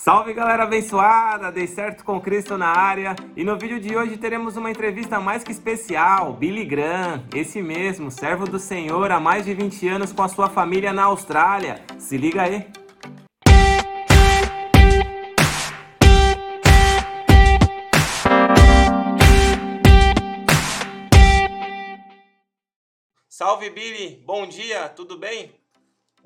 [0.00, 4.56] Salve galera abençoada, dei certo com Cristo na área e no vídeo de hoje teremos
[4.56, 9.52] uma entrevista mais que especial, Billy Graham, esse mesmo, servo do Senhor há mais de
[9.52, 11.84] 20 anos com a sua família na Austrália.
[11.98, 12.70] Se liga aí.
[23.28, 25.52] Salve Billy, bom dia, tudo bem?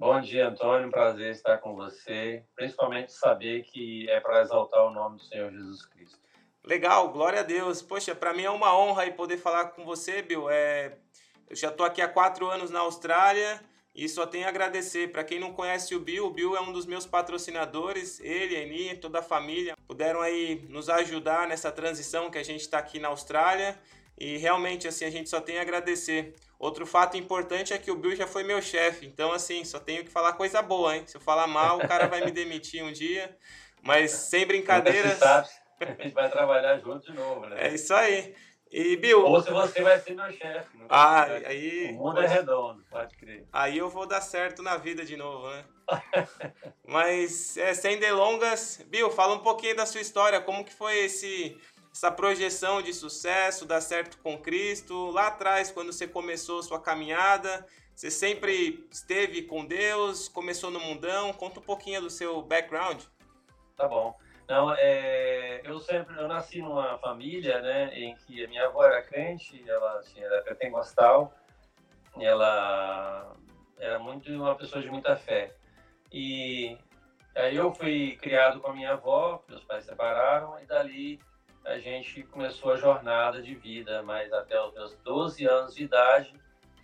[0.03, 0.91] Bom dia, Antônio.
[0.91, 2.43] Prazer estar com você.
[2.57, 6.19] Principalmente saber que é para exaltar o nome do Senhor Jesus Cristo.
[6.65, 7.81] Legal, glória a Deus.
[7.81, 10.51] Poxa, para mim é uma honra poder falar com você, Bill.
[10.51, 10.97] É...
[11.49, 13.61] Eu já estou aqui há quatro anos na Austrália
[13.95, 15.13] e só tenho a agradecer.
[15.13, 18.19] Para quem não conhece o Bill, o Bill é um dos meus patrocinadores.
[18.19, 22.63] Ele, a Eni, toda a família puderam aí nos ajudar nessa transição que a gente
[22.63, 23.79] está aqui na Austrália.
[24.23, 26.33] E realmente, assim, a gente só tem a agradecer.
[26.57, 30.05] Outro fato importante é que o Bill já foi meu chefe, então, assim, só tenho
[30.05, 31.03] que falar coisa boa, hein?
[31.09, 33.37] Se eu falar mal, o cara vai me demitir um dia.
[33.83, 35.21] Mas sem brincadeiras.
[35.21, 35.45] A
[35.99, 37.67] gente vai trabalhar junto de novo, né?
[37.67, 38.33] É isso aí.
[38.71, 39.25] E, Bill.
[39.25, 40.69] Ou se você vai ser meu chefe.
[40.89, 41.91] Ah, aí.
[41.91, 43.45] O mundo é redondo, pode crer.
[43.53, 45.65] Aí eu vou dar certo na vida de novo, né?
[46.87, 50.41] Mas, é, sem delongas, Bill, fala um pouquinho da sua história.
[50.41, 51.59] Como que foi esse
[51.93, 55.11] essa projeção de sucesso, dar certo com Cristo.
[55.11, 61.33] Lá atrás, quando você começou sua caminhada, você sempre esteve com Deus, começou no mundão.
[61.35, 63.03] Conta um pouquinho do seu background.
[63.77, 64.17] Tá bom.
[64.49, 69.03] Não, é, eu sempre eu nasci numa família, né, em que a minha avó era
[69.03, 71.33] crente, ela tinha era pentecostal,
[72.19, 73.35] ela
[73.79, 75.55] era muito uma pessoa de muita fé.
[76.13, 76.77] E
[77.35, 81.21] aí eu fui criado com a minha avó, meus pais separaram e dali
[81.65, 86.35] a gente começou a jornada de vida, mas até os meus 12 anos de idade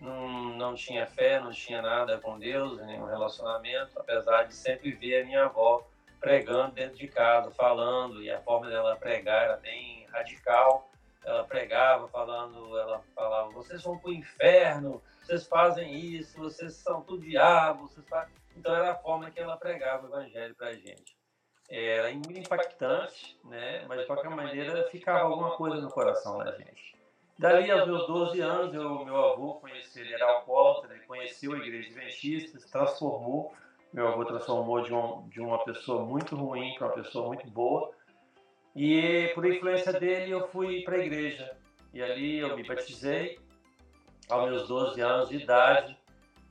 [0.01, 5.23] não, não tinha fé, não tinha nada com Deus, nenhum relacionamento, apesar de sempre ver
[5.23, 5.85] a minha avó
[6.21, 10.89] pregando dentro de casa, falando, e a forma dela pregar era bem radical.
[11.25, 17.03] Ela pregava falando, ela falava, vocês vão para o inferno, vocês fazem isso, vocês são
[17.03, 18.35] tudo diabo, vocês fazem...
[18.57, 21.18] Então era a forma que ela pregava o evangelho para a gente
[21.69, 23.85] era muito impactante, né?
[23.87, 26.97] mas de qualquer maneira ficava alguma coisa no coração da gente.
[27.39, 31.59] Dali aos meus 12 anos, eu, meu avô conheceu, ele era alcoólatra, ele conheceu a
[31.59, 33.55] igreja adventista, se transformou.
[33.93, 37.93] Meu avô transformou de, um, de uma pessoa muito ruim para uma pessoa muito boa.
[38.75, 41.57] E por influência dele, eu fui para a igreja.
[41.95, 43.39] E ali eu me batizei
[44.29, 45.97] aos meus 12 anos de idade.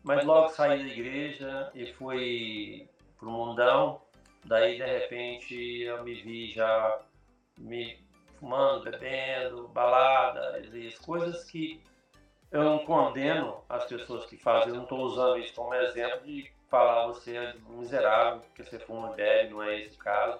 [0.03, 2.87] Mas logo saí da igreja e fui
[3.19, 4.01] para o mundão
[4.47, 7.01] Daí, de repente, eu me vi já
[7.57, 7.99] me
[8.39, 11.81] fumando, bebendo, baladas e coisas que
[12.51, 14.69] eu não condeno as pessoas que fazem.
[14.69, 19.11] Eu não estou usando isso como exemplo de falar você é miserável porque você fuma
[19.11, 20.39] e bebe, não é esse o caso.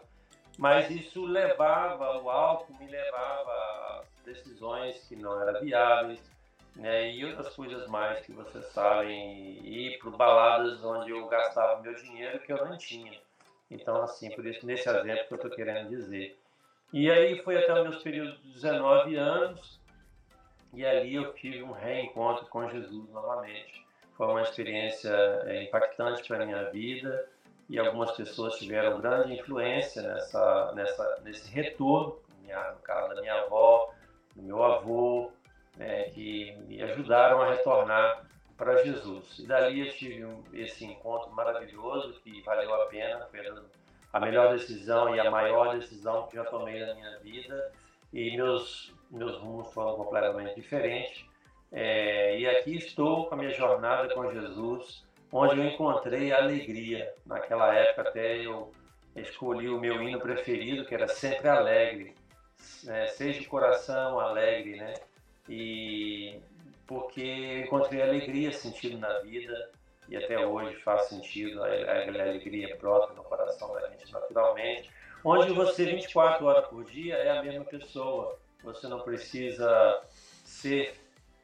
[0.57, 6.19] Mas isso levava, o álcool me levava a decisões que não eram viáveis,
[6.75, 7.11] né?
[7.11, 12.39] E outras coisas mais que vocês sabem, ir para baladas onde eu gastava meu dinheiro
[12.39, 13.26] que eu não tinha.
[13.69, 16.37] Então, assim, por isso, nesse exemplo que eu estou querendo dizer.
[16.93, 19.79] E aí foi até os meus períodos de 19 anos,
[20.73, 23.85] e ali eu tive um reencontro com Jesus novamente.
[24.15, 25.11] Foi uma experiência
[25.45, 27.27] é, impactante para a minha vida,
[27.69, 33.41] e algumas pessoas tiveram grande influência nessa, nessa, nesse retorno, minha, no caso da minha
[33.41, 33.91] avó,
[34.33, 35.31] do meu avô,
[35.75, 38.26] né, que me ajudaram a retornar
[38.57, 39.39] para Jesus.
[39.39, 43.39] E dali eu tive um, esse encontro maravilhoso que valeu a pena, foi
[44.11, 47.71] a melhor decisão e a maior decisão que já tomei na minha vida.
[48.11, 51.25] E meus, meus rumos foram completamente diferentes.
[51.71, 57.13] É, e aqui estou com a minha jornada com Jesus, onde eu encontrei alegria.
[57.25, 58.71] Naquela época até eu
[59.15, 62.15] escolhi o meu hino preferido, que era sempre alegre.
[62.87, 64.93] É, seja de coração alegre, né?
[65.49, 66.39] E
[66.87, 69.69] porque encontrei alegria, sentido na vida
[70.09, 74.89] e até hoje faz sentido, a, a alegria brota no coração da gente naturalmente.
[75.23, 80.01] Onde você 24 horas por dia é a mesma pessoa, você não precisa
[80.45, 80.95] ser,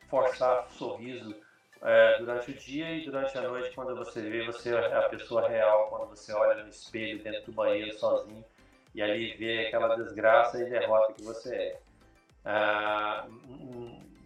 [0.09, 1.35] forçar sorriso
[1.81, 5.49] é, durante o dia e durante a noite, quando você vê, você é a pessoa
[5.49, 8.45] real, quando você olha no espelho dentro do banheiro sozinho
[8.95, 11.79] e ali vê aquela desgraça e derrota que você é.
[12.45, 13.27] Ah,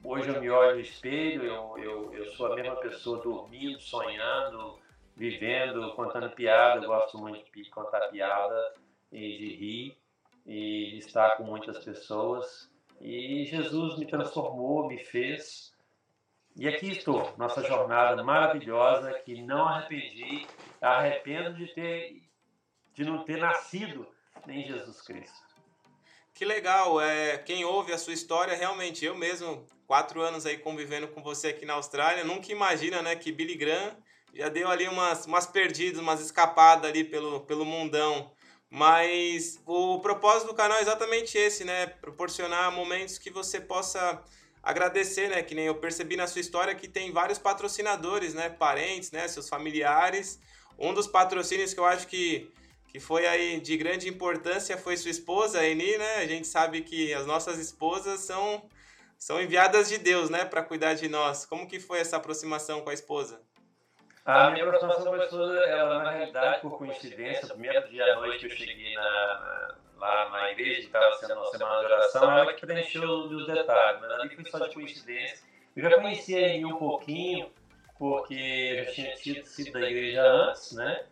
[0.10, 4.80] Hoje eu me olho no espelho, eu, eu, eu sou a mesma pessoa dormindo, sonhando,
[5.14, 6.82] vivendo, contando piada.
[6.82, 8.74] Eu gosto muito de contar piada
[9.12, 9.98] e de rir
[10.46, 12.72] e de estar com muitas pessoas.
[13.02, 15.76] E Jesus me transformou, me fez.
[16.56, 20.48] E aqui estou, nossa jornada maravilhosa que não arrependi,
[20.80, 22.24] arrependo de ter
[22.94, 24.08] de não ter nascido
[24.48, 25.47] em Jesus Cristo.
[26.38, 31.08] Que legal, é, quem ouve a sua história, realmente, eu mesmo, quatro anos aí convivendo
[31.08, 33.98] com você aqui na Austrália, nunca imagina, né, que Billy Graham
[34.36, 38.32] já deu ali umas, umas perdidas, umas escapadas ali pelo, pelo mundão.
[38.70, 44.24] Mas o propósito do canal é exatamente esse, né, proporcionar momentos que você possa
[44.62, 49.12] agradecer, né, que nem eu percebi na sua história que tem vários patrocinadores, né, parentes,
[49.12, 50.40] né, seus familiares.
[50.78, 52.54] Um dos patrocínios que eu acho que
[52.88, 56.16] que foi aí de grande importância foi sua esposa, a Eni, né?
[56.18, 58.68] A gente sabe que as nossas esposas são
[59.18, 61.46] são enviadas de Deus, né, para cuidar de nós.
[61.46, 63.42] Como que foi essa aproximação com a esposa?
[64.24, 68.16] A minha aproximação com a esposa, ela na realidade, por coincidência, no primeiro dia à
[68.18, 72.38] noite que eu cheguei na, lá na igreja, que estava sendo uma semana de oração,
[72.38, 75.40] ela que preencheu os detalhes, mas ali foi só de coincidência.
[75.76, 77.52] Eu já conhecia ele um pouquinho,
[77.98, 81.06] porque eu já tinha sido da igreja antes, né?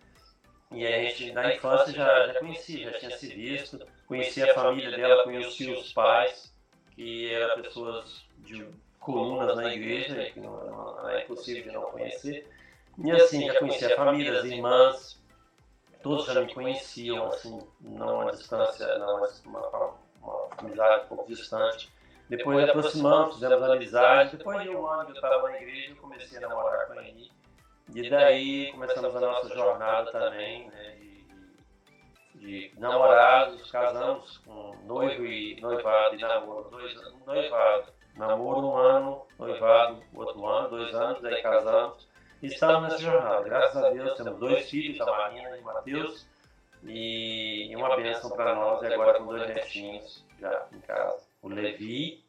[0.72, 4.92] E a gente, na infância, já, já conhecia, já tinha se visto, conhecia a família
[4.92, 6.54] dela, conhecia os pais,
[6.92, 8.68] que eram pessoas de
[9.00, 12.48] colunas na igreja, que não, não é impossível de não conhecer.
[12.98, 15.22] E assim, já conhecia a família, as irmãs,
[16.02, 21.28] todos já me conheciam, assim, não a distância, não uma, uma, uma amizade um pouco
[21.28, 21.94] distante.
[22.30, 24.38] Depois aproximamos, fizemos amizade.
[24.38, 27.08] Depois de um ano que eu estava na igreja, eu comecei a namorar com a
[27.08, 27.32] Eni.
[27.94, 30.96] E daí começamos a nossa jornada também, né,
[32.34, 36.94] de, de namorados, casamos com noivo e noivado e namoro, dois
[37.26, 42.08] noivado, namoro um ano, noivado outro ano, dois anos, daí casamos.
[42.42, 43.44] E estamos nessa jornada.
[43.44, 46.28] Graças a Deus temos dois filhos, a Marina e o Matheus,
[46.84, 52.24] e uma bênção para nós, e agora com dois netinhos já em casa, o Levi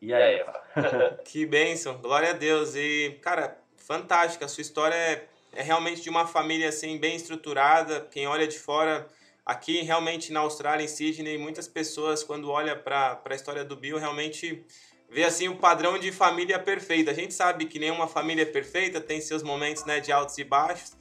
[0.00, 0.62] e a Eva.
[1.24, 2.74] que bênção, glória a Deus.
[2.74, 3.59] E, cara,
[3.90, 4.44] fantástica.
[4.44, 8.06] A sua história é, é realmente de uma família assim bem estruturada.
[8.12, 9.08] Quem olha de fora,
[9.44, 13.98] aqui realmente na Austrália, em Sydney, muitas pessoas quando olha para a história do Bill
[13.98, 14.64] realmente
[15.10, 17.10] vê assim o padrão de família perfeita.
[17.10, 20.44] A gente sabe que nenhuma família é perfeita, tem seus momentos né, de altos e
[20.44, 20.92] baixos.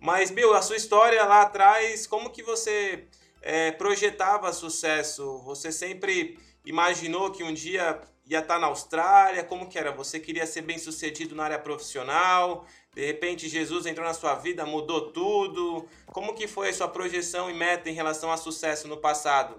[0.00, 3.04] Mas Bill, a sua história lá atrás, como que você
[3.42, 5.42] é, projetava sucesso?
[5.44, 9.42] Você sempre imaginou que um dia ia estar tá na Austrália?
[9.42, 9.90] Como que era?
[9.92, 12.66] Você queria ser bem sucedido na área profissional?
[12.94, 15.88] De repente Jesus entrou na sua vida, mudou tudo?
[16.06, 19.56] Como que foi a sua projeção e meta em relação a sucesso no passado?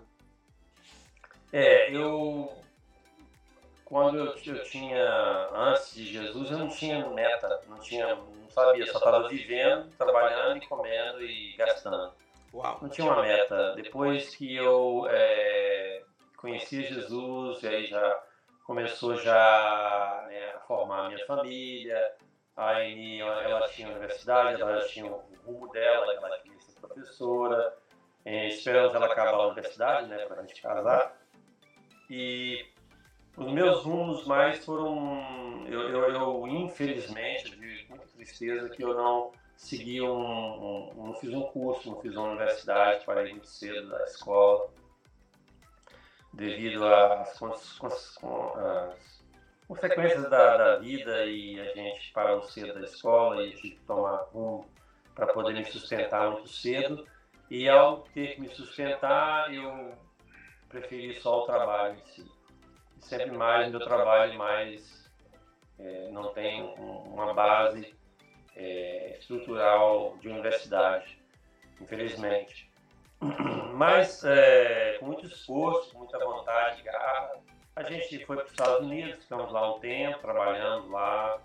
[1.51, 2.51] É, eu
[3.85, 8.85] quando eu, eu tinha antes de Jesus eu não tinha meta, não tinha, não sabia,
[8.85, 12.13] só estava vivendo, trabalhando e comendo e gastando.
[12.53, 12.79] Uau.
[12.81, 13.73] Não tinha uma meta.
[13.75, 16.03] Depois que eu é,
[16.37, 18.23] conheci Jesus, e aí já
[18.69, 22.13] começou já né, a formar a minha família,
[22.55, 27.75] aí ela tinha a universidade, ela tinha o rumo dela, ela queria ser professora,
[28.23, 31.19] é, esperamos ela acabar a universidade, né, para a gente casar.
[32.11, 32.63] E
[33.35, 39.31] os meus rumos mais foram, eu, eu, eu infelizmente, de muita tristeza, que eu não
[39.57, 44.03] segui um, um, não fiz um curso, não fiz uma universidade, parei muito cedo da
[44.03, 44.69] escola
[46.33, 47.37] devido às,
[49.67, 54.27] consequências da, da, vida e a gente parou cedo da escola e tive que tomar
[54.31, 54.69] rumo
[55.15, 57.05] para poder me sustentar muito cedo.
[57.49, 59.93] E ao ter que me sustentar, eu
[60.69, 62.31] preferi só o trabalho em si.
[62.99, 65.09] Sempre mais meu trabalho mais
[65.79, 67.95] é, não tem uma base
[68.55, 71.17] é, estrutural de universidade,
[71.81, 72.68] infelizmente.
[73.73, 77.31] Mas, é, com muito esforço, muita vontade, garra,
[77.75, 81.39] a gente foi para os Estados Unidos, ficamos lá um tempo, trabalhando lá,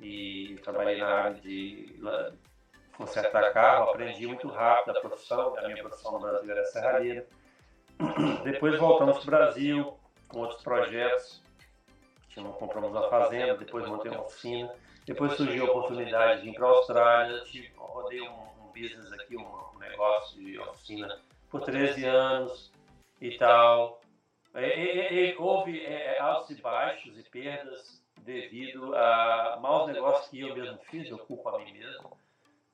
[0.00, 1.98] e trabalhei na área de
[2.96, 7.26] consertar carro, aprendi muito rápido a profissão, a minha profissão no Brasil era serralheira.
[8.44, 11.42] Depois voltamos para o Brasil com outros projetos,
[12.58, 14.70] compramos uma fazenda, depois montei uma oficina,
[15.06, 17.42] depois surgiu a oportunidade de ir para a Austrália,
[17.76, 21.18] rodei um business aqui, um, negócio de oficina
[21.50, 22.72] por 13 anos
[23.20, 24.00] e tal.
[24.54, 30.40] E, e, e, houve é, altos e baixos e perdas devido a maus negócios que
[30.40, 32.16] eu mesmo fiz, eu culpo a mim mesmo.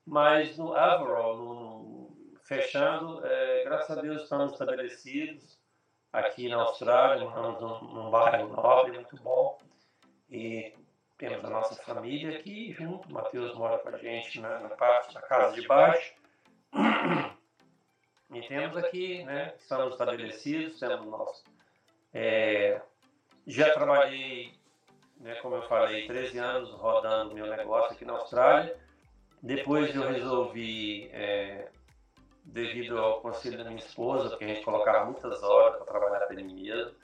[0.05, 5.59] Mas no overall, no, fechando, é, graças a Deus estamos estabelecidos
[6.11, 9.59] aqui na Austrália, moramos num, num bairro nobre, muito bom.
[10.29, 10.73] E
[11.23, 13.07] temos a nossa família aqui junto.
[13.07, 16.13] O Matheus mora com a gente na, na parte da casa de baixo.
[18.33, 21.43] E temos aqui, né, estamos estabelecidos, temos nosso.
[22.11, 22.81] É,
[23.45, 24.55] já trabalhei,
[25.19, 28.75] né, como eu falei, 13 anos rodando meu negócio aqui na Austrália.
[29.39, 31.69] Depois eu resolvi é,
[32.43, 36.35] devido ao conselho da minha esposa, porque a gente colocava muitas horas para trabalhar para
[36.35, 36.95] mim mesmo.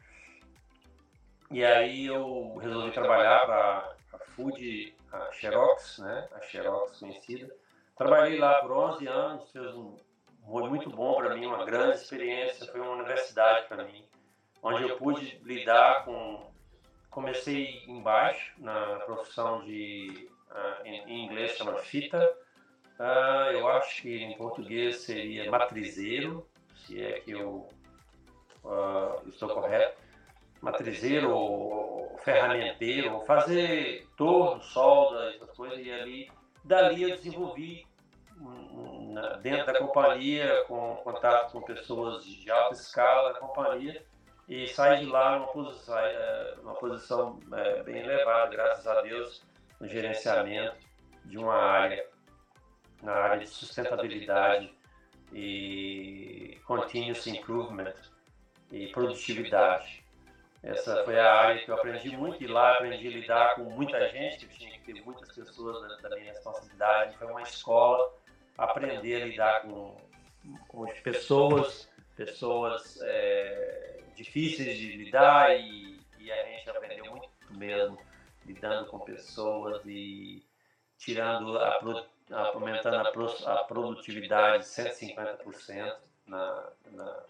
[1.51, 3.98] E aí eu resolvi trabalhar para
[4.35, 6.27] Food, a Xerox, né?
[6.33, 7.53] A Xerox conhecida.
[7.97, 9.97] Trabalhei lá por 11 anos, fez um,
[10.49, 14.03] foi muito bom para mim, uma grande experiência, foi uma universidade para mim,
[14.63, 16.49] onde eu pude lidar com
[17.09, 22.19] comecei embaixo na profissão de uh, em, inglês chama fita
[22.99, 27.67] uh, eu acho que em português seria matrizeiro se é que eu
[28.63, 29.99] uh, estou correto
[30.61, 36.31] matrizeiro ou ferramenteiro fazer torno solda essas coisas e ali
[36.63, 37.85] dali eu desenvolvi
[39.41, 44.03] dentro da companhia com contato com pessoas de alta escala da companhia
[44.47, 45.95] e sai de lá numa posição,
[46.79, 49.43] posição é, bem elevada, graças a Deus,
[49.79, 50.75] no gerenciamento
[51.23, 52.03] de uma área,
[53.03, 54.73] na área de sustentabilidade
[55.31, 57.93] e continuous improvement
[58.71, 59.98] e produtividade.
[60.61, 64.09] Essa foi a área que eu aprendi muito e lá aprendi a lidar com muita
[64.09, 67.17] gente, eu tinha que ter muitas pessoas da minha responsabilidade.
[67.17, 68.13] Foi uma escola
[68.57, 69.95] aprender a lidar com,
[70.67, 77.97] com as pessoas, pessoas é, difíceis de lidar e, e, a gente aprendeu muito mesmo
[78.45, 80.45] lidando com pessoas e
[80.97, 81.79] tirando a,
[82.53, 85.95] aumentando a, a produtividade 150%
[86.27, 87.23] na, na,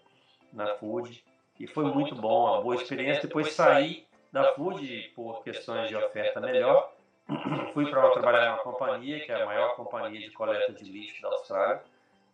[0.52, 1.24] na food
[1.60, 3.22] e foi muito bom, uma boa experiência.
[3.22, 6.92] Depois saí da food por questões de oferta melhor,
[7.74, 11.28] fui para trabalhar numa companhia que é a maior companhia de coleta de lixo da
[11.28, 11.82] Austrália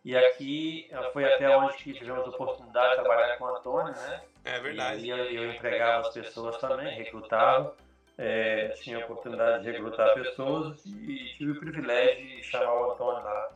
[0.05, 4.23] e aqui foi até onde tivemos a oportunidade de trabalhar com o Antônio, né?
[4.45, 5.05] É verdade.
[5.05, 7.75] E eu, eu empregava as pessoas também, recrutava.
[8.17, 13.25] É, tinha a oportunidade de recrutar pessoas e tive o privilégio de chamar o Antônio
[13.25, 13.51] lá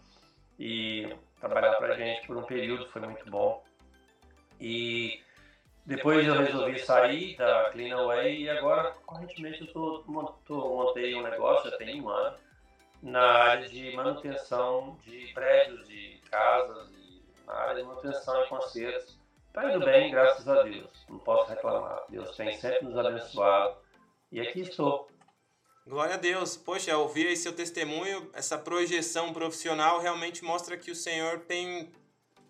[0.59, 3.62] e trabalhar para a gente por um período, foi muito bom.
[4.61, 5.23] E
[5.90, 10.04] depois eu resolvi sair da Cleanaway e agora, correntemente, eu tô,
[10.47, 12.37] tô, montei um negócio, já tem um ano,
[13.02, 19.18] na área de manutenção de prédios, de casas e na área de manutenção e consertos.
[19.49, 20.92] Está indo bem, graças a Deus.
[21.09, 22.04] Não posso reclamar.
[22.09, 23.75] Deus tem sempre nos abençoado.
[24.30, 25.09] E aqui estou.
[25.85, 26.56] Glória a Deus.
[26.56, 31.90] Poxa, ouvir aí seu testemunho, essa projeção profissional realmente mostra que o Senhor tem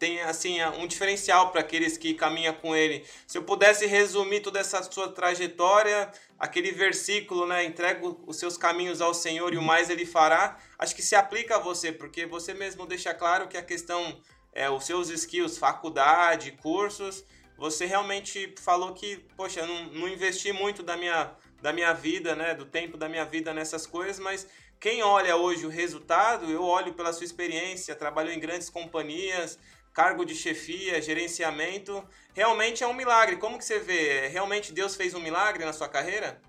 [0.00, 3.04] tem assim um diferencial para aqueles que caminham com ele.
[3.26, 9.02] Se eu pudesse resumir toda essa sua trajetória, aquele versículo, né, entrega os seus caminhos
[9.02, 12.54] ao Senhor e o mais ele fará, acho que se aplica a você, porque você
[12.54, 14.18] mesmo deixa claro que a questão
[14.54, 17.22] é os seus skills, faculdade, cursos,
[17.58, 21.30] você realmente falou que, poxa, não, não investi muito da minha
[21.60, 24.46] da minha vida, né, do tempo da minha vida nessas coisas, mas
[24.80, 29.58] quem olha hoje o resultado, eu olho pela sua experiência, trabalhou em grandes companhias,
[29.92, 33.36] cargo de chefia, gerenciamento, realmente é um milagre.
[33.36, 34.28] Como que você vê?
[34.28, 36.40] Realmente Deus fez um milagre na sua carreira?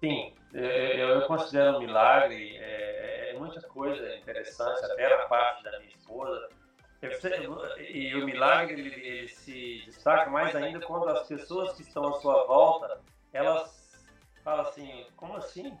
[0.00, 2.56] Sim, é, eu considero um milagre.
[2.56, 6.48] É, é muita coisa interessante, até na parte da minha esposa.
[7.78, 12.20] E o milagre ele, ele se destaca mais ainda quando as pessoas que estão à
[12.20, 13.00] sua volta,
[13.32, 14.04] elas
[14.42, 15.78] falam assim, como assim?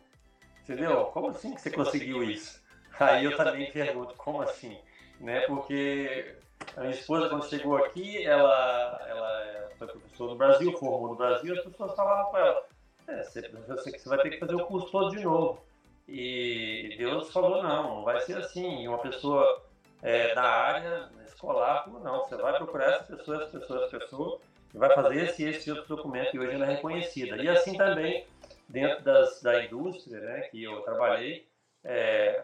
[0.62, 1.06] Entendeu?
[1.06, 2.62] Como assim que você conseguiu isso?
[3.00, 4.78] Aí eu também pergunto, como assim?
[5.18, 5.40] Né?
[5.40, 6.36] Porque
[6.76, 11.54] a minha esposa, quando chegou aqui, ela, ela foi professora no Brasil, formou no Brasil,
[11.54, 12.64] as pessoas falavam para ela,
[13.08, 15.66] é, você, você vai ter que fazer o curso todo de novo.
[16.06, 18.82] E Deus falou, não, não vai ser assim.
[18.82, 19.62] E uma pessoa
[20.02, 24.40] é, da área escolar falou, não, você vai procurar essa pessoa, essa pessoa, essa pessoa,
[24.74, 27.36] e vai fazer esse esse outro documento, e hoje ela é reconhecida.
[27.42, 28.26] E assim também,
[28.68, 31.46] dentro das, da indústria né, que eu trabalhei,
[31.84, 32.42] é,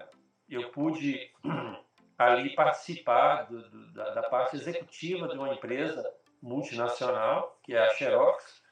[0.49, 1.31] eu pude
[2.19, 6.05] ali participar do, do, da, da, parte executiva de uma empresa
[6.43, 8.63] multinacional, que é a Xerox,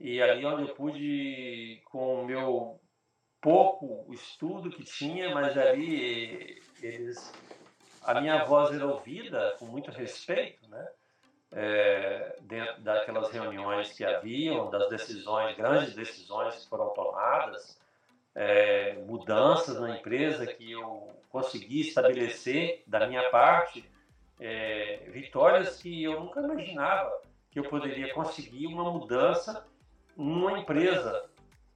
[0.00, 2.80] e ali onde eu pude, com o meu
[3.40, 7.32] pouco estudo que tinha, mas ali eles,
[8.02, 10.88] a minha voz era ouvida com muito respeito, né?
[11.50, 17.80] É, dentro daquelas reuniões que haviam, das decisões, grandes decisões que foram tomadas,
[18.40, 23.84] é, mudanças na empresa que eu consegui estabelecer da minha parte,
[24.38, 27.10] é, vitórias que eu nunca imaginava
[27.50, 29.66] que eu poderia conseguir uma mudança
[30.16, 31.28] numa empresa,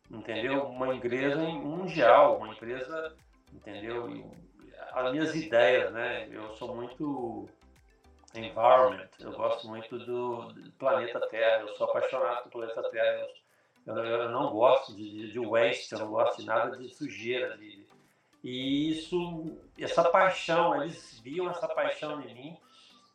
[0.08, 0.62] entendeu?
[0.66, 3.12] Uma empresa mundial, uma empresa,
[3.52, 4.30] entendeu?
[4.92, 6.28] As minhas ideias, né?
[6.30, 7.48] Eu sou muito
[8.36, 13.26] environment, eu gosto muito do planeta Terra, eu sou apaixonado pelo planeta Terra,
[13.86, 17.86] eu, não gosto de, de, eu não gosto de nada de sujeira, de,
[18.42, 22.56] e isso, essa paixão, eles viam essa paixão em mim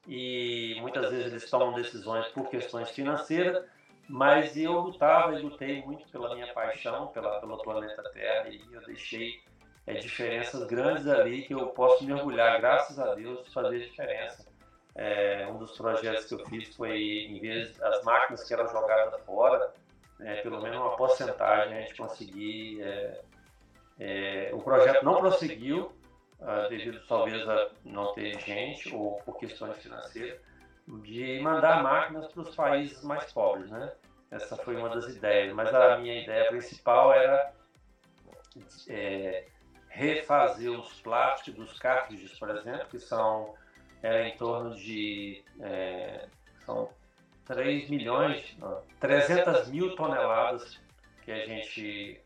[0.07, 3.65] e muitas vezes eles tomam decisões por questões financeiras,
[4.07, 8.81] mas eu lutava e lutei muito pela minha paixão, pela, pelo planeta Terra, e eu
[8.85, 9.41] deixei
[9.85, 14.47] é, diferenças grandes ali que eu posso mergulhar, graças a Deus, fazer diferença.
[14.95, 19.21] É, um dos projetos que eu fiz foi, em vez das máquinas que eram jogadas
[19.25, 19.73] fora,
[20.19, 22.81] é, pelo menos uma porcentagem a gente conseguir.
[22.81, 23.21] É,
[23.99, 25.91] é, o projeto não prosseguiu,
[26.39, 30.39] ah, devido talvez a não ter gente ou por questões financeiras,
[30.87, 33.91] de mandar máquinas para os países mais pobres, né?
[34.29, 37.53] Essa foi uma das ideias, mas a minha ideia principal era
[38.87, 39.47] é,
[39.89, 43.55] refazer os plásticos dos cartridges, por exemplo, que são
[44.03, 46.27] é, em torno de é,
[46.65, 46.89] são
[47.47, 50.79] 3 milhões, não, 300 mil toneladas
[51.23, 52.21] que a gente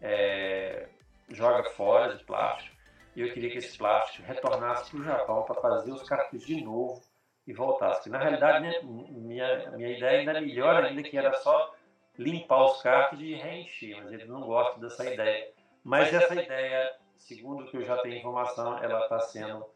[0.00, 0.88] é,
[1.28, 2.74] joga fora de plástico.
[3.14, 6.64] E eu queria que esse plástico retornasse para o Japão para fazer os cartridges de
[6.64, 7.02] novo
[7.46, 8.08] e voltasse.
[8.08, 11.74] Na realidade, minha, minha, minha ideia ainda é melhor ainda, que era só
[12.18, 15.52] limpar os cartridges e reencher, mas eles não gostam dessa ideia.
[15.84, 19.66] Mas essa ideia, segundo o que eu já tenho informação, ela está sendo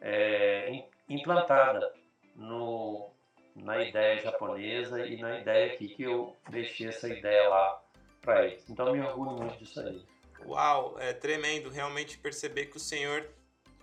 [0.00, 1.94] é, implantada
[2.34, 3.10] no,
[3.54, 7.82] na ideia japonesa e na ideia aqui que eu deixei essa ideia lá
[8.20, 8.68] para eles.
[8.68, 10.02] Então eu me orgulho muito disso aí.
[10.46, 13.28] Uau, é tremendo realmente perceber que o Senhor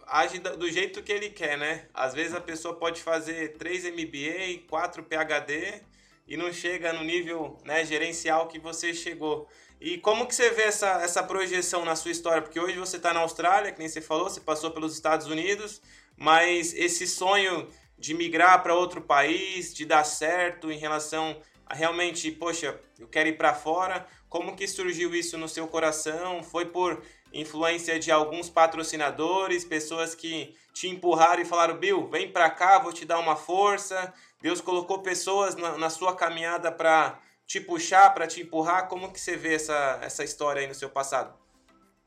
[0.05, 1.87] age do jeito que ele quer, né?
[1.93, 5.81] Às vezes a pessoa pode fazer 3 MBA, 4 PhD
[6.27, 9.47] e não chega no nível né, gerencial que você chegou.
[9.79, 12.41] E como que você vê essa, essa projeção na sua história?
[12.41, 15.81] Porque hoje você está na Austrália, que nem você falou, você passou pelos Estados Unidos,
[16.17, 22.31] mas esse sonho de migrar para outro país, de dar certo em relação a realmente,
[22.31, 26.41] poxa, eu quero ir para fora, como que surgiu isso no seu coração?
[26.43, 27.01] Foi por
[27.33, 32.93] influência de alguns patrocinadores, pessoas que te empurraram e falaram: Bill, vem para cá, vou
[32.93, 34.13] te dar uma força.
[34.41, 38.87] Deus colocou pessoas na, na sua caminhada para te puxar, para te empurrar.
[38.87, 41.33] Como que você vê essa, essa história aí no seu passado?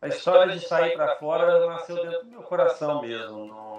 [0.00, 3.46] A história de sair para fora nasceu dentro do meu coração mesmo.
[3.46, 3.71] No,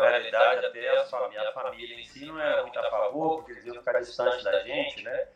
[0.00, 3.66] na realidade, até a minha família em si não era muito a favor, porque eles
[3.66, 5.28] iam ficar distante da gente, né?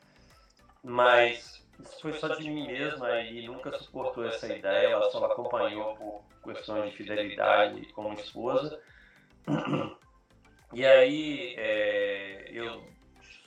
[0.82, 5.96] Mas isso foi só de mim mesma e nunca suportou essa ideia, ela só acompanhou
[5.96, 8.80] por questões de fidelidade como esposa.
[10.72, 12.84] E aí é, eu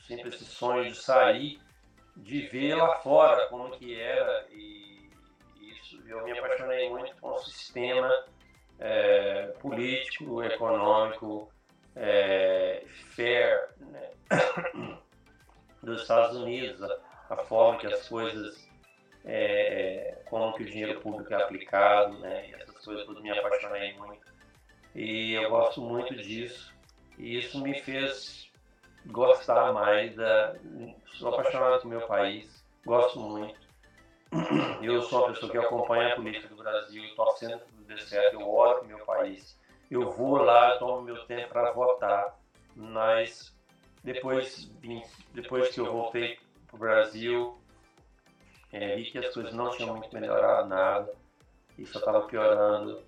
[0.08, 1.62] sempre esse sonho de sair,
[2.17, 5.10] de ver lá fora como que era e
[5.62, 8.26] isso eu me apaixonei muito com o sistema
[8.82, 11.52] é, político, econômico,
[11.96, 12.84] é,
[13.15, 14.10] fair né?
[15.84, 16.82] dos Estados Unidos
[17.30, 18.67] a forma que as coisas,
[19.24, 22.50] é, como que o dinheiro público é aplicado, né?
[22.50, 24.32] E essas coisas tudo me apaixonei muito.
[24.96, 26.74] E eu gosto muito disso.
[27.17, 28.50] E isso me fez
[29.06, 30.56] gostar mais da...
[31.13, 33.60] Sou apaixonado pelo meu país, gosto muito.
[34.82, 37.62] Eu sou uma pessoa que acompanha a política do Brasil, torcendo
[37.95, 39.60] dê certo, eu oro meu país.
[39.89, 42.39] Eu vou lá, tomo meu tempo para votar,
[42.75, 43.54] mas
[44.04, 44.71] depois,
[45.34, 47.62] depois que eu voltei para o Brasil,
[48.71, 51.13] é, vi que as coisas não tinham muito melhorado nada
[51.77, 53.04] e só estava piorando.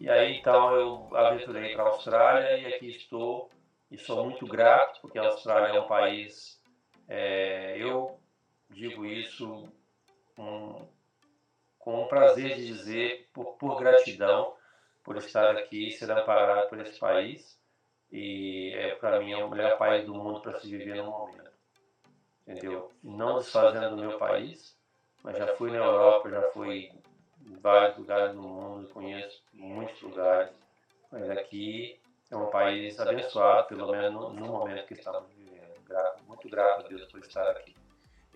[0.00, 3.50] E aí então eu aventurei para a Austrália e aqui estou
[3.90, 6.60] e sou muito grato porque a Austrália é um país,
[7.08, 8.18] é, eu
[8.70, 9.68] digo isso
[10.36, 10.88] com,
[11.90, 14.54] com o prazer de dizer, por, por gratidão,
[15.02, 17.58] por estar aqui e ser amparado por esse país.
[18.12, 21.50] E é, para mim é o melhor país do mundo para se viver no momento
[22.50, 22.90] entendeu?
[23.02, 24.76] Não desfazendo do meu país,
[25.22, 26.90] mas já fui na Europa, já fui
[27.46, 30.54] em vários lugares do mundo, conheço muitos lugares,
[31.10, 32.00] mas aqui
[32.30, 35.50] é um país abençoado, pelo menos no, no momento que estamos vivendo.
[36.26, 37.79] Muito grato a Deus por estar aqui.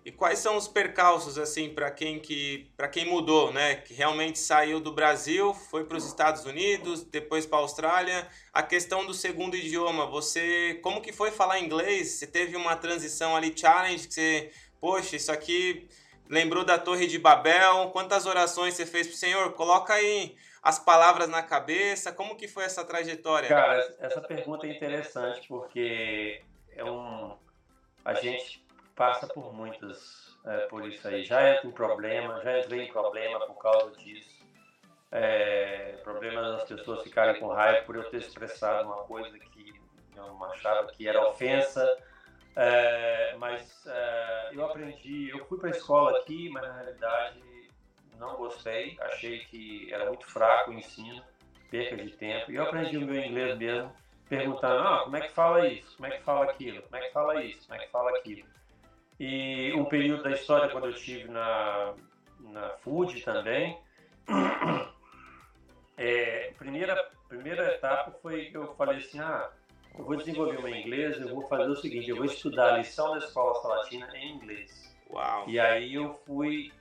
[0.05, 3.73] E quais são os percalços assim para quem que para quem mudou, né?
[3.73, 8.27] Que realmente saiu do Brasil, foi para os Estados Unidos, depois para a Austrália.
[8.53, 12.11] A questão do segundo idioma, você como que foi falar inglês?
[12.11, 15.87] Você teve uma transição ali challenge que você, poxa, isso aqui
[16.29, 17.89] lembrou da Torre de Babel?
[17.89, 19.53] Quantas orações você fez para o Senhor?
[19.53, 22.11] Coloca aí as palavras na cabeça.
[22.11, 23.49] Como que foi essa trajetória?
[23.49, 26.43] Cara, essa pergunta é interessante porque
[26.75, 27.35] é um
[28.03, 28.63] a gente
[28.95, 31.23] passa por muitas, é, por isso aí.
[31.23, 34.35] Já entra em problema, já entrei em problema por causa disso.
[35.11, 39.73] É, problemas das pessoas ficarem com raiva por eu ter expressado uma coisa que
[40.15, 41.85] eu achava que era ofensa.
[42.55, 47.43] É, mas é, eu aprendi, eu fui para a escola aqui, mas na realidade
[48.17, 51.21] não gostei, achei que era muito fraco o ensino,
[51.69, 52.51] perca de tempo.
[52.51, 53.93] E eu aprendi o meu inglês mesmo
[54.29, 57.13] perguntando, ah, como é que fala isso, como é que fala aquilo, como é que
[57.13, 58.47] fala isso, como é que fala aquilo.
[59.19, 61.93] E um período da história, quando eu tive na,
[62.39, 63.77] na Food também,
[65.97, 69.49] é, primeira, primeira etapa foi que eu falei assim, ah,
[69.97, 73.11] eu vou desenvolver meu inglês, eu vou fazer o seguinte, eu vou estudar a lição
[73.11, 74.93] da escola salatina em inglês.
[75.09, 75.45] Uau.
[75.47, 76.73] E aí eu fui,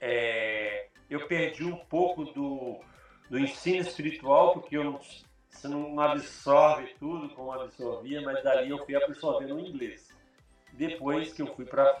[0.00, 2.80] é, eu perdi um pouco do,
[3.28, 4.98] do ensino espiritual, porque eu,
[5.50, 10.13] você não absorve tudo como absorvia, mas dali eu fui absorvendo o inglês.
[10.76, 11.96] Depois que eu fui para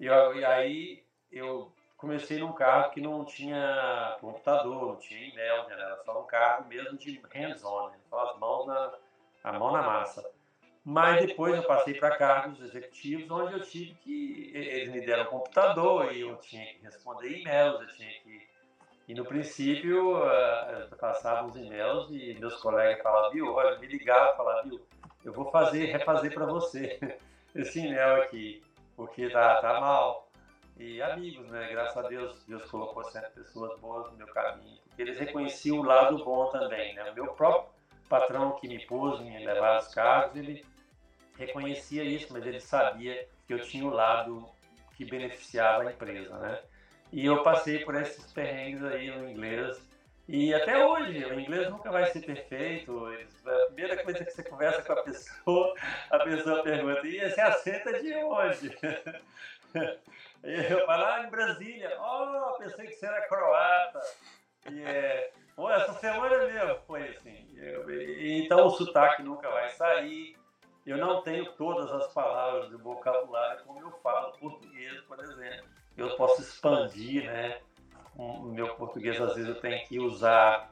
[0.00, 5.74] eu, e aí eu comecei num carro que não tinha computador, não tinha e-mail, né?
[5.74, 7.98] era só um carro mesmo de hands-on, né?
[8.08, 8.92] só as mãos na,
[9.44, 10.24] a mão na massa.
[10.84, 14.50] Mas depois eu passei para cargos executivos, onde eu tive que.
[14.54, 18.46] Eles me deram um computador e eu tinha que responder e-mails, eu tinha que.
[19.08, 24.32] E no princípio, eu passava os e-mails e meus colegas falavam, viu, olha, me ligavam
[24.32, 24.86] e falavam, viu,
[25.24, 26.98] eu vou fazer, refazer para você
[27.54, 28.62] esse e-mail aqui,
[28.96, 30.28] porque tá, tá mal.
[30.76, 31.68] E amigos, né?
[31.70, 35.84] Graças a Deus, Deus colocou sempre pessoas boas no meu caminho, porque eles reconheciam o
[35.84, 37.10] lado bom também, né?
[37.10, 37.72] O meu próprio
[38.08, 40.64] patrão que me pôs em levar os cargos, ele
[41.38, 44.48] reconhecia isso, mas ele sabia que eu tinha o lado
[44.96, 46.60] que beneficiava a empresa, né?
[47.12, 49.80] E eu passei por esses perrengues aí no inglês.
[50.26, 53.06] E até hoje, o inglês nunca vai ser perfeito.
[53.46, 55.74] A primeira coisa que você conversa com a pessoa,
[56.10, 58.78] a pessoa pergunta, e acento é de onde?
[60.42, 61.98] Eu falo, ah, em Brasília.
[62.00, 64.00] Oh, pensei que você era croata.
[64.70, 67.48] E é, Pô, essa semana mesmo foi assim.
[67.56, 67.84] Eu,
[68.20, 70.36] então o sotaque nunca vai sair.
[70.84, 75.66] Eu não tenho todas as palavras do vocabulário como eu falo português, por exemplo.
[75.96, 77.60] Eu posso expandir, né?
[78.16, 80.70] O meu português, às vezes, eu tenho que usar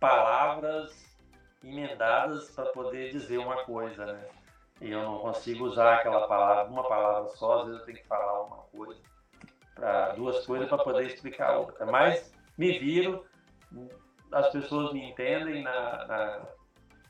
[0.00, 1.06] palavras
[1.62, 4.28] emendadas para poder dizer uma coisa, né?
[4.80, 8.06] E eu não consigo usar aquela palavra, uma palavra só, às vezes eu tenho que
[8.06, 9.00] falar uma coisa,
[9.74, 11.86] para duas coisas para poder explicar a outra.
[11.86, 13.24] Mas me viro,
[14.32, 16.48] as pessoas me entendem na, na,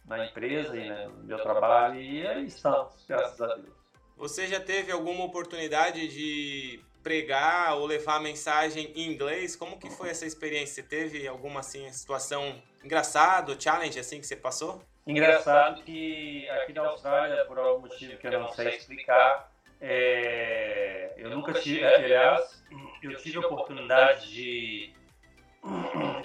[0.06, 3.74] na empresa e no meu trabalho e aí estamos, graças a Deus.
[4.16, 9.54] Você já teve alguma oportunidade de pregar ou levar a mensagem em inglês?
[9.54, 10.82] Como que foi essa experiência?
[10.82, 14.82] Você teve alguma assim situação engraçada, challenge assim que você passou?
[15.06, 21.30] Engraçado que aqui na Austrália, por algum motivo que eu não sei explicar, é, eu
[21.30, 22.60] nunca tive, aliás,
[23.00, 24.92] eu tive a oportunidade de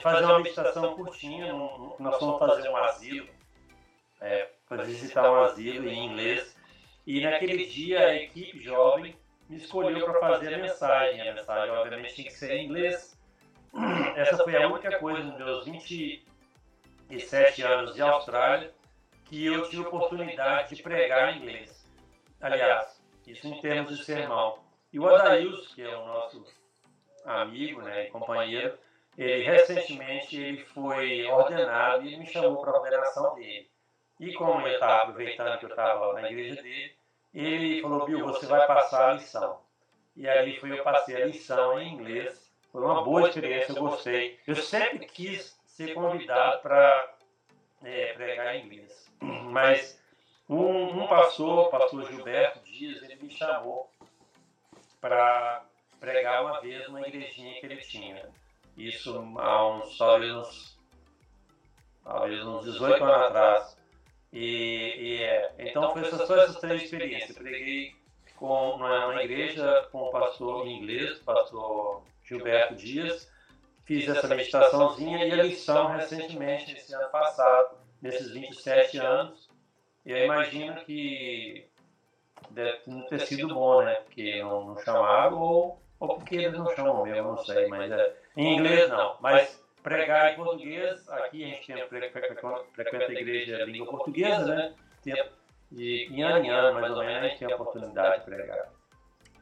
[0.01, 1.53] fazer uma meditação curtinha.
[1.99, 3.29] Nós fomos fazer um asilo,
[4.19, 4.49] é,
[4.83, 6.59] visitar um asilo em inglês.
[7.05, 9.20] E naquele dia a equipe jovem
[9.51, 11.29] me escolheu para fazer a mensagem.
[11.29, 13.19] A mensagem, obviamente, tinha que ser em inglês.
[14.15, 18.73] Essa foi a única coisa nos meus 27 anos de Austrália
[19.25, 21.85] que eu tive oportunidade de pregar em inglês.
[22.39, 24.59] Aliás, isso em termos de sermão.
[24.91, 26.45] E o Adailson, que é o nosso
[27.25, 28.77] amigo né, e companheiro,
[29.17, 33.69] ele recentemente ele foi ordenado e me chamou para a ordenação dele.
[34.19, 36.95] E como eu estava aproveitando que eu estava na igreja dele,
[37.33, 39.59] ele falou, Bill, você vai passar a lição.
[40.15, 42.51] E aí foi eu passei a lição em inglês.
[42.71, 44.39] Foi uma boa experiência, eu gostei.
[44.45, 47.15] Eu sempre quis ser convidado para
[47.83, 49.09] é, pregar em inglês.
[49.21, 50.01] Mas
[50.49, 53.89] um, um pastor, o pastor Gilberto Dias, ele me chamou
[54.99, 55.63] para
[55.99, 58.29] pregar uma vez numa igrejinha que ele tinha.
[58.75, 60.79] Isso há uns, talvez uns,
[62.03, 63.80] talvez uns 18 anos atrás.
[64.31, 67.35] E, e é, então foi só essas três experiências.
[67.35, 67.95] Eu preguei
[68.35, 73.29] com, uma igreja com o pastor inglês, pastor Gilberto Dias.
[73.83, 79.49] Fiz essa meditaçãozinha e a lição recentemente, esse ano passado, nesses 27 anos.
[80.05, 81.67] Eu imagino que
[82.49, 83.95] deve ter sido bom, né?
[83.95, 88.15] Porque não, não chamaram ou, ou porque eles não chamam mesmo, não sei, mas é,
[88.35, 91.87] em inglês não, mas pregar em português, aqui a gente tem,
[92.73, 94.73] frequenta a igreja língua portuguesa, né?
[95.71, 98.69] de ano em ano, mais ou menos, a gente tem a oportunidade de pregar.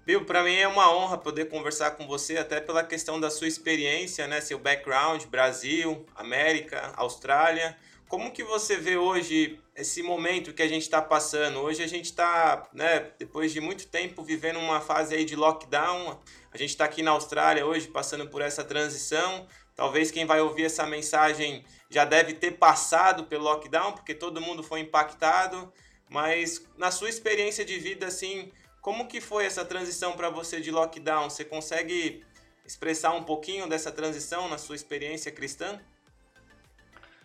[0.06, 3.48] Bill, para mim é uma honra poder conversar com você, até pela questão da sua
[3.48, 4.42] experiência, né?
[4.42, 7.76] Seu background, Brasil, América, Austrália.
[8.08, 11.60] Como que você vê hoje esse momento que a gente está passando?
[11.60, 16.20] Hoje a gente está, né, depois de muito tempo vivendo uma fase aí de lockdown.
[16.52, 19.46] A gente está aqui na Austrália hoje passando por essa transição.
[19.80, 24.62] Talvez quem vai ouvir essa mensagem já deve ter passado pelo lockdown, porque todo mundo
[24.62, 25.72] foi impactado.
[26.10, 30.70] Mas na sua experiência de vida, assim, como que foi essa transição para você de
[30.70, 31.30] lockdown?
[31.30, 32.26] Você consegue
[32.66, 35.80] expressar um pouquinho dessa transição na sua experiência cristã?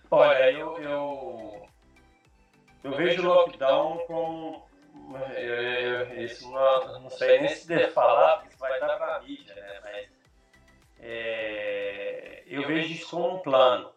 [0.09, 1.69] Olha, eu, eu,
[2.85, 4.65] eu vejo o lockdown como.
[6.19, 9.57] Isso não, não sei nem se deve falar, porque isso vai dar para a mídia,
[9.57, 9.81] né?
[9.83, 10.14] Mas
[11.07, 13.93] é, eu vejo isso como um plano,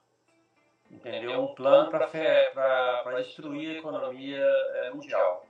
[0.91, 1.41] entendeu?
[1.41, 5.45] Um plano para destruir a economia é, mundial.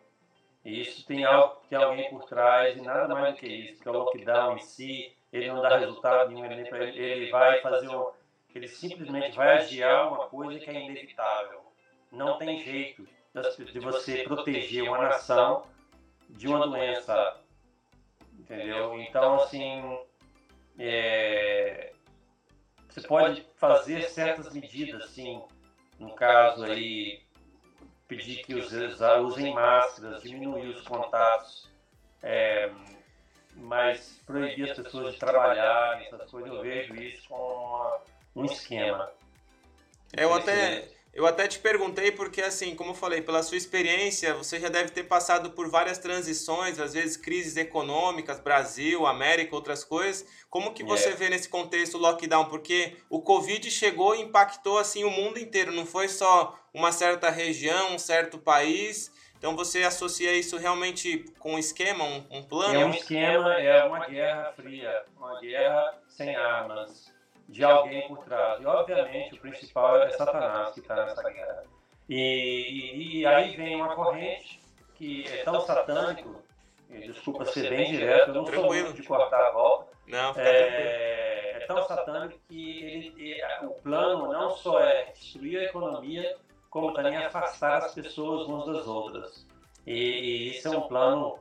[0.64, 3.90] E isso tem algo que alguém por trás e nada mais do que isso, porque
[3.90, 8.12] o lockdown em si, ele não dá resultado nenhum, ele, ele vai fazer um,
[8.54, 11.62] ele simplesmente vai adiar uma coisa que é inevitável.
[12.12, 13.08] Não tem jeito
[13.74, 15.64] de você proteger uma nação
[16.30, 17.40] de uma doença,
[18.38, 19.00] entendeu?
[19.02, 20.00] Então, assim,
[20.80, 21.94] é,
[22.90, 25.42] você pode fazer certas medidas, assim,
[26.00, 27.22] no caso aí,
[28.08, 31.70] pedir que usem máscaras, diminuir os contatos,
[32.24, 32.72] é,
[33.56, 38.02] mas proibir as pessoas de trabalhar, essas coisas, eu vejo isso como uma,
[38.36, 39.12] um esquema.
[40.16, 40.88] Eu até,
[41.18, 44.92] eu até te perguntei porque, assim, como eu falei, pela sua experiência, você já deve
[44.92, 50.30] ter passado por várias transições, às vezes crises econômicas, Brasil, América, outras coisas.
[50.48, 51.16] Como que você é.
[51.16, 52.46] vê nesse contexto o lockdown?
[52.46, 57.32] Porque o Covid chegou e impactou, assim, o mundo inteiro, não foi só uma certa
[57.32, 59.12] região, um certo país.
[59.40, 62.80] Então você associa isso realmente com um esquema, um, um plano?
[62.80, 67.17] É um esquema, é uma guerra fria, uma guerra sem armas
[67.48, 68.62] de alguém por trás.
[68.62, 71.64] E, obviamente, o principal é Satanás que está nessa guerra.
[72.10, 74.60] E, e, e, aí vem uma corrente
[74.96, 76.42] que é tão satânico,
[76.90, 79.88] desculpa ser bem direto, eu não sou muito de cortar a volta.
[80.08, 86.38] Não, é, é tão satânico que ele, o plano não só é destruir a economia,
[86.70, 89.46] como também afastar as pessoas umas das outras.
[89.86, 91.40] E, e isso é um plano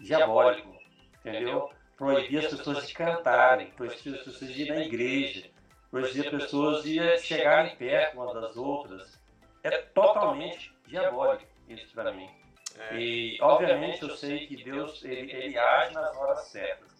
[0.00, 0.76] diabólico,
[1.18, 1.70] entendeu?
[1.96, 5.50] Proibir as pessoas de cantarem, proibir as pessoas de ir na igreja,
[5.90, 9.20] proibir as pessoas de chegarem perto umas das outras.
[9.62, 12.28] É totalmente diabólico isso para mim.
[12.78, 12.96] É.
[12.96, 16.90] E, obviamente, eu sei que Deus ele, ele age nas horas certas,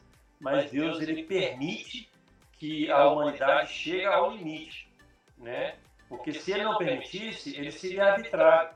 [0.40, 2.08] mas Deus ele permite
[2.58, 4.88] que a humanidade chegue ao limite,
[5.36, 5.76] né?
[6.08, 8.74] Porque se ele não permitisse, ele seria arbitrário,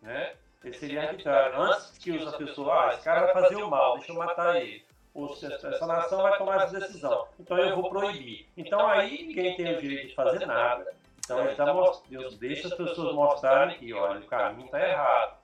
[0.00, 0.34] né?
[0.62, 1.60] Ele seria arbitrário.
[1.60, 4.84] Antes que a pessoa, ah, esse cara vai fazer o mal, deixa eu matar ele
[5.14, 7.26] ou se essa nação vai tomar essa decisão.
[7.38, 8.46] Então eu vou proibir.
[8.56, 10.92] Então aí ninguém tem o direito de fazer nada.
[11.18, 11.72] Então ele tá
[12.08, 15.38] Deus deixa as pessoas mostrarem que, olha, o caminho está errado.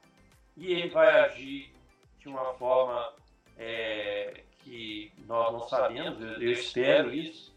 [0.57, 1.73] E ele vai agir
[2.19, 3.13] de uma forma
[3.57, 7.55] é, que nós não sabemos, eu, eu espero isso,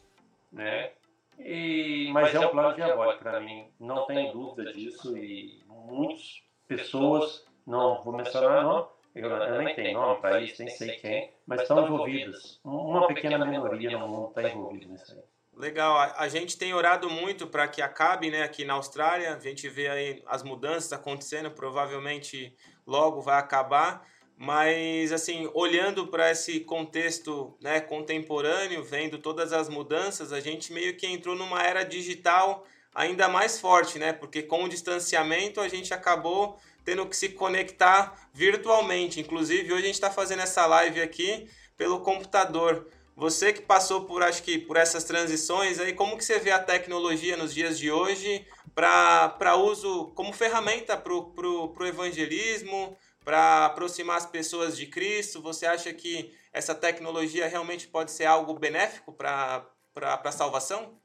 [0.52, 0.92] né?
[1.40, 7.46] E, mas é um plano diabólico para mim, não tenho dúvida disso e muitas pessoas,
[7.66, 11.86] não vou mencionar não, eu, nem tenho nome para isso, nem sei quem, mas estão
[11.86, 12.60] envolvidas.
[12.64, 15.22] Uma pequena minoria no mundo está envolvida nisso aí.
[15.54, 19.36] Legal, a, gente tem orado muito para que acabe, né, aqui na Austrália.
[19.36, 22.56] A gente vê aí as mudanças acontecendo, provavelmente
[22.88, 24.08] logo vai acabar.
[24.38, 30.96] Mas assim, olhando para esse contexto, né, contemporâneo, vendo todas as mudanças, a gente meio
[30.98, 34.14] que entrou numa era digital ainda mais forte, né?
[34.14, 39.20] Porque com o distanciamento a gente acabou tendo que se conectar virtualmente.
[39.20, 42.88] Inclusive, hoje a gente está fazendo essa live aqui pelo computador.
[43.16, 46.60] Você que passou por, acho que, por essas transições, aí como que você vê a
[46.60, 54.26] tecnologia nos dias de hoje para uso como ferramenta para o evangelismo, para aproximar as
[54.26, 55.42] pessoas de Cristo?
[55.42, 60.98] Você acha que essa tecnologia realmente pode ser algo benéfico para a salvação?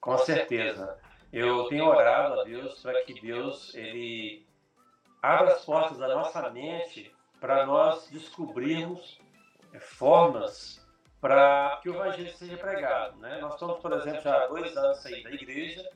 [0.00, 0.98] Com certeza.
[1.32, 4.46] Eu tenho orado a Deus para que Deus ele
[5.24, 7.10] abra as portas da nossa mente
[7.40, 9.18] para nós descobrirmos
[9.80, 10.86] formas
[11.18, 13.16] para que o evangelho seja pregado.
[13.16, 13.38] Né?
[13.40, 15.90] Nós estamos, por exemplo, já há dois anos aí da igreja.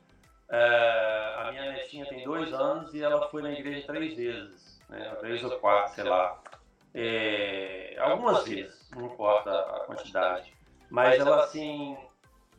[0.49, 5.14] É, a minha netinha tem dois anos e ela foi na igreja três vezes, né?
[5.21, 6.41] três ou quatro, sei lá.
[6.95, 10.55] É, algumas vezes, não importa a quantidade.
[10.88, 11.99] Mas ela, assim.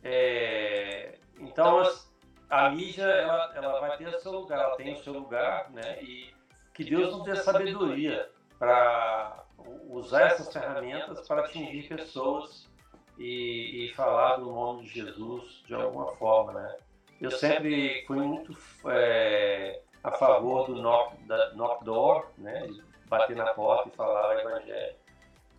[0.04, 1.82] É, então,
[2.48, 6.00] a mídia ela, ela vai ter o seu lugar, ela tem o seu lugar, né?
[6.04, 6.39] E
[6.80, 9.44] que Deus nos dê sabedoria para
[9.90, 12.70] usar essas ferramentas para atingir pessoas
[13.18, 16.78] e, e, falar do nome de Jesus de alguma forma, né?
[17.20, 22.70] Eu sempre fui muito é, a favor do knock, da, knock door, né?
[23.08, 24.96] Bater na porta e falar o evangelho.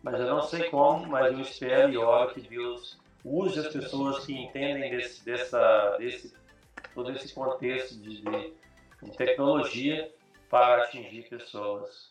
[0.03, 4.25] Mas eu não sei como, mas eu espero e oro que Deus use as pessoas
[4.25, 6.35] que entendem desse, dessa, desse,
[6.95, 10.11] todo esse contexto de, de tecnologia
[10.51, 12.11] para atingir pessoas.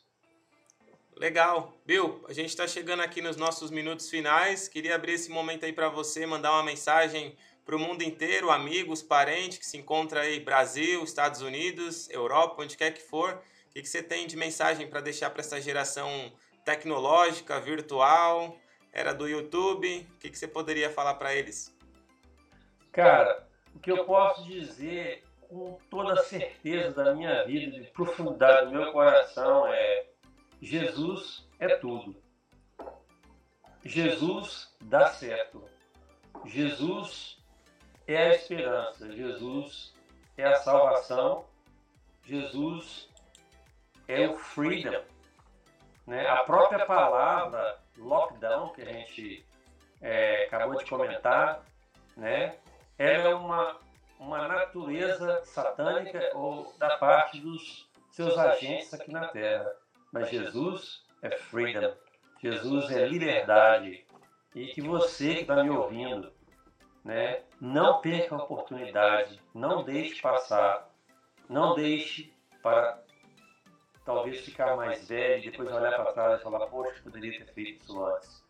[1.16, 1.78] Legal.
[1.86, 4.70] Bill, a gente está chegando aqui nos nossos minutos finais.
[4.70, 9.04] Queria abrir esse momento aí para você mandar uma mensagem para o mundo inteiro, amigos,
[9.04, 13.34] parentes que se encontram aí Brasil, Estados Unidos, Europa, onde quer que for.
[13.34, 16.32] O que, que você tem de mensagem para deixar para essa geração
[16.64, 18.58] tecnológica, virtual,
[18.94, 20.08] era do YouTube?
[20.16, 21.76] O que, que você poderia falar para eles?
[22.94, 28.68] Cara, o que eu posso dizer com toda a certeza da minha vida, de profundidade
[28.68, 30.06] do meu coração, é:
[30.62, 32.16] Jesus é tudo.
[33.84, 35.68] Jesus dá certo.
[36.46, 37.38] Jesus
[38.08, 39.12] é a esperança.
[39.12, 39.94] Jesus
[40.38, 41.46] é a salvação.
[42.24, 43.10] Jesus
[44.08, 45.04] é o freedom.
[46.06, 46.28] Né?
[46.28, 49.46] A própria palavra lockdown que a gente
[50.02, 51.64] é, acabou de comentar,
[52.16, 52.58] né?
[52.98, 53.80] ela é uma,
[54.20, 59.72] uma natureza satânica ou da parte dos seus agentes aqui na Terra.
[60.12, 61.94] Mas Jesus é freedom.
[62.42, 64.06] Jesus é liberdade.
[64.54, 66.32] E que você que está me ouvindo,
[67.04, 70.90] né, não perca a oportunidade, não deixe passar,
[71.48, 73.02] não deixe para
[74.04, 77.84] talvez ficar mais velho e depois olhar para trás e falar, poxa, poderia ter feito
[77.84, 78.44] isso antes.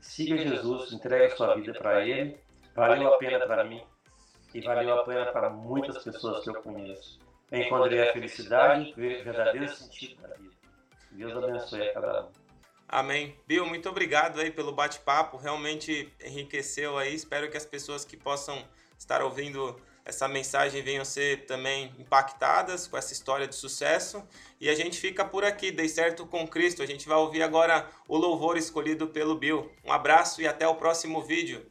[0.00, 2.38] Siga Jesus, entregue sua vida para Ele,
[2.74, 3.82] valeu a pena para mim
[4.56, 7.20] e valeu a pena para muitas pessoas que eu conheço.
[7.52, 10.56] Encontrei a felicidade e o verdadeiro sentido da vida.
[11.10, 12.28] Deus abençoe a cada um.
[12.88, 13.36] Amém.
[13.46, 17.14] Bill, muito obrigado aí pelo bate-papo, realmente enriqueceu aí.
[17.14, 18.64] Espero que as pessoas que possam
[18.98, 24.26] estar ouvindo essa mensagem venham ser também impactadas com essa história de sucesso.
[24.58, 26.82] E a gente fica por aqui, dei certo com Cristo.
[26.82, 29.70] A gente vai ouvir agora o louvor escolhido pelo Bill.
[29.84, 31.70] Um abraço e até o próximo vídeo.